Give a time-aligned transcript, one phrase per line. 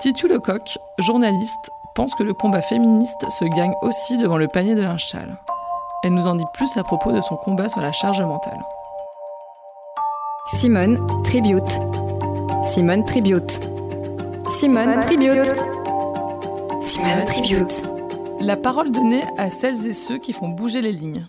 [0.00, 4.82] Titu Lecoq, journaliste, pense que le combat féministe se gagne aussi devant le panier de
[4.82, 5.16] linge
[6.04, 8.60] Elle nous en dit plus à propos de son combat sur la charge mentale.
[10.54, 11.80] Simone Tribute.
[12.62, 13.60] Simone Tribute.
[14.52, 15.52] Simone Tribute.
[16.80, 17.82] Simone Tribute.
[18.40, 21.26] La parole donnée à celles et ceux qui font bouger les lignes.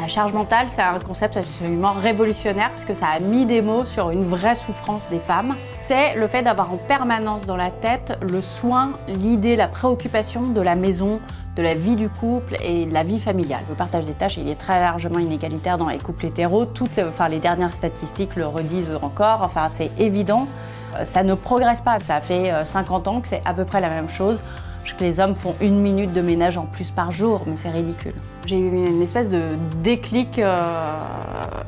[0.00, 4.08] La charge mentale, c'est un concept absolument révolutionnaire puisque ça a mis des mots sur
[4.08, 5.54] une vraie souffrance des femmes.
[5.76, 10.60] C'est le fait d'avoir en permanence dans la tête le soin, l'idée, la préoccupation de
[10.62, 11.20] la maison,
[11.54, 13.60] de la vie du couple et de la vie familiale.
[13.68, 16.64] Le partage des tâches, il est très largement inégalitaire dans les couples hétéros.
[16.64, 19.42] Toutes les, dernières statistiques le redisent encore.
[19.42, 20.48] Enfin, c'est évident.
[20.96, 21.98] Euh, ça ne progresse pas.
[21.98, 24.40] Ça fait 50 euh, ans que c'est à peu près la même chose
[24.84, 28.12] que les hommes font une minute de ménage en plus par jour, mais c'est ridicule.
[28.46, 29.42] J'ai eu une espèce de
[29.82, 30.98] déclic euh,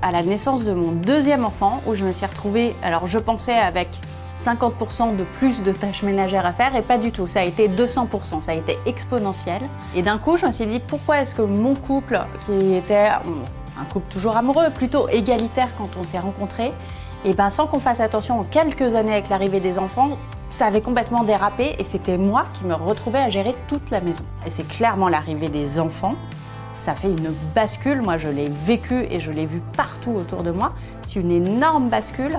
[0.00, 3.54] à la naissance de mon deuxième enfant où je me suis retrouvée, alors je pensais
[3.54, 3.88] avec
[4.44, 7.68] 50% de plus de tâches ménagères à faire et pas du tout, ça a été
[7.68, 9.62] 200%, ça a été exponentiel.
[9.94, 13.08] Et d'un coup je me suis dit pourquoi est-ce que mon couple, qui était
[13.78, 16.72] un couple toujours amoureux, plutôt égalitaire quand on s'est rencontrés,
[17.24, 20.18] et ben sans qu'on fasse attention en quelques années avec l'arrivée des enfants,
[20.52, 24.22] ça avait complètement dérapé et c'était moi qui me retrouvais à gérer toute la maison.
[24.46, 26.14] Et c'est clairement l'arrivée des enfants.
[26.74, 30.50] Ça fait une bascule, moi je l'ai vécu et je l'ai vu partout autour de
[30.50, 30.72] moi.
[31.02, 32.38] C'est une énorme bascule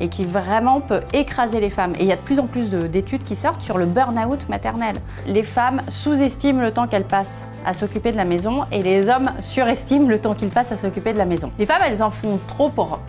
[0.00, 1.94] et qui vraiment peut écraser les femmes.
[1.98, 4.96] Et il y a de plus en plus d'études qui sortent sur le burn-out maternel.
[5.26, 9.32] Les femmes sous-estiment le temps qu'elles passent à s'occuper de la maison et les hommes
[9.40, 11.50] surestiment le temps qu'ils passent à s'occuper de la maison.
[11.58, 13.00] Les femmes, elles en font trop pour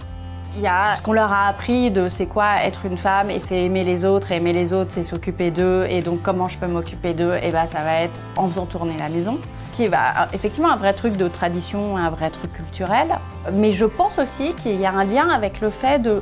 [0.56, 3.40] il y a ce qu'on leur a appris de c'est quoi être une femme et
[3.40, 6.58] c'est aimer les autres et aimer les autres c'est s'occuper d'eux et donc comment je
[6.58, 9.38] peux m'occuper d'eux et ben ça va être en faisant tourner la maison
[9.74, 13.08] qui va effectivement un vrai truc de tradition, un vrai truc culturel
[13.54, 16.22] mais je pense aussi qu'il y a un lien avec le fait de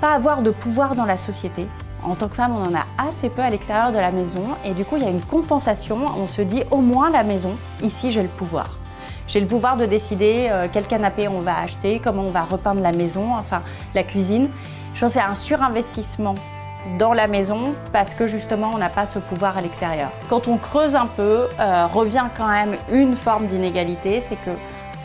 [0.00, 1.68] pas avoir de pouvoir dans la société.
[2.02, 4.72] En tant que femme, on en a assez peu à l'extérieur de la maison et
[4.72, 5.96] du coup, il y a une compensation.
[6.18, 7.52] On se dit au moins la maison,
[7.82, 8.81] ici j'ai le pouvoir.
[9.28, 12.80] J'ai le pouvoir de décider euh, quel canapé on va acheter, comment on va repeindre
[12.80, 13.62] la maison, enfin
[13.94, 14.50] la cuisine.
[14.94, 16.34] Je pense qu'il y a un surinvestissement
[16.98, 20.10] dans la maison parce que justement on n'a pas ce pouvoir à l'extérieur.
[20.28, 24.50] Quand on creuse un peu, euh, revient quand même une forme d'inégalité, c'est que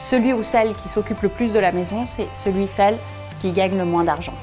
[0.09, 2.97] celui ou celle qui s'occupe le plus de la maison, c'est celui celle
[3.41, 4.33] qui gagne le moins d'argent.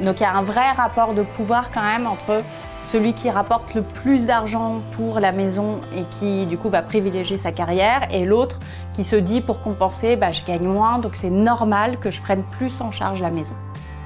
[0.00, 2.42] Donc il y a un vrai rapport de pouvoir quand même entre
[2.92, 7.36] celui qui rapporte le plus d'argent pour la maison et qui du coup va privilégier
[7.36, 8.58] sa carrière, et l'autre
[8.94, 12.42] qui se dit pour compenser, bah, je gagne moins, donc c'est normal que je prenne
[12.42, 13.54] plus en charge la maison.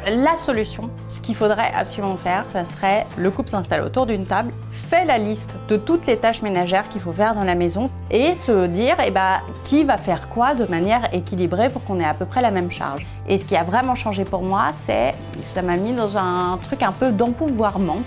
[0.05, 4.53] La solution, ce qu'il faudrait absolument faire, ça serait le couple s'installe autour d'une table,
[4.73, 8.35] fait la liste de toutes les tâches ménagères qu'il faut faire dans la maison et
[8.35, 12.15] se dire eh bah, qui va faire quoi de manière équilibrée pour qu'on ait à
[12.15, 13.07] peu près la même charge.
[13.29, 15.15] Et ce qui a vraiment changé pour moi, c'est
[15.45, 18.03] ça m'a mis dans un truc un peu d'empouvoirment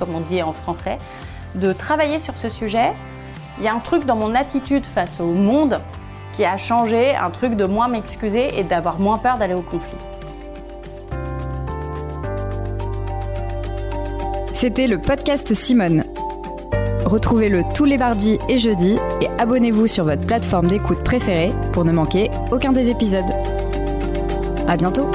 [0.00, 0.98] comme on dit en français,
[1.54, 2.90] de travailler sur ce sujet.
[3.58, 5.80] Il y a un truc dans mon attitude face au monde
[6.34, 9.98] qui a changé, un truc de moins m'excuser et d'avoir moins peur d'aller au conflit.
[14.54, 16.04] C'était le podcast Simone.
[17.04, 21.92] Retrouvez-le tous les mardis et jeudis et abonnez-vous sur votre plateforme d'écoute préférée pour ne
[21.92, 23.32] manquer aucun des épisodes.
[24.68, 25.10] À bientôt!